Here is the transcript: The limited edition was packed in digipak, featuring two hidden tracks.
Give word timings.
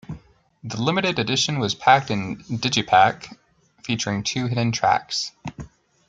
The 0.63 0.81
limited 0.81 1.19
edition 1.19 1.59
was 1.59 1.75
packed 1.75 2.09
in 2.09 2.37
digipak, 2.37 3.37
featuring 3.83 4.23
two 4.23 4.47
hidden 4.47 4.71
tracks. 4.71 5.31